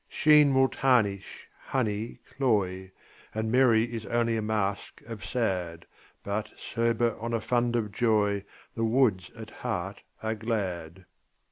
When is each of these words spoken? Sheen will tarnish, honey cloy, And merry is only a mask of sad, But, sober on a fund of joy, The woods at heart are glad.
Sheen 0.09 0.55
will 0.55 0.67
tarnish, 0.67 1.47
honey 1.67 2.21
cloy, 2.35 2.89
And 3.35 3.51
merry 3.51 3.83
is 3.83 4.03
only 4.07 4.35
a 4.35 4.41
mask 4.41 4.99
of 5.05 5.23
sad, 5.23 5.85
But, 6.23 6.51
sober 6.57 7.15
on 7.19 7.33
a 7.35 7.39
fund 7.39 7.75
of 7.75 7.91
joy, 7.91 8.43
The 8.73 8.83
woods 8.83 9.29
at 9.37 9.51
heart 9.61 10.01
are 10.23 10.33
glad. 10.33 11.05